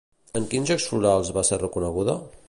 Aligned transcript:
En 0.39 0.45
quins 0.53 0.71
Jocs 0.71 0.87
Florals 0.93 1.29
va 1.37 1.43
ser 1.51 1.59
reconeguda? 1.65 2.17